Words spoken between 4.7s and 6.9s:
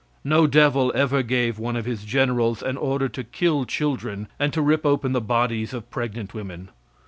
open the bodies of pregnant women.